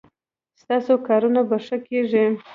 [0.61, 2.25] ستاسو کارونه به ښه کیږي